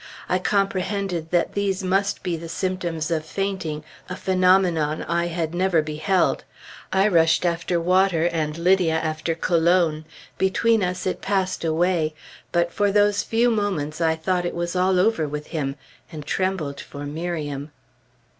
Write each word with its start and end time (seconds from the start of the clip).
I 0.27 0.39
comprehended 0.39 1.29
that 1.29 1.53
these 1.53 1.83
must 1.83 2.23
be 2.23 2.35
symptoms 2.47 3.11
of 3.11 3.23
fainting, 3.23 3.83
a 4.09 4.15
phenomenon 4.15 5.03
I 5.03 5.27
had 5.27 5.53
never 5.53 5.83
beheld. 5.83 6.43
I 6.91 7.07
rushed 7.07 7.45
after 7.45 7.79
water, 7.79 8.25
and 8.25 8.57
Lydia 8.57 8.95
after 8.95 9.35
cologne. 9.35 10.05
Between 10.39 10.81
us, 10.83 11.05
it 11.05 11.21
passed 11.21 11.63
away; 11.63 12.15
but 12.51 12.73
for 12.73 12.91
those 12.91 13.21
few 13.21 13.51
moments 13.51 14.01
I 14.01 14.15
thought 14.15 14.43
it 14.43 14.55
was 14.55 14.75
all 14.75 14.99
over 14.99 15.27
with 15.27 15.45
him, 15.45 15.75
and 16.11 16.25
trembled 16.25 16.81
for 16.81 17.05
Miriam. 17.05 17.69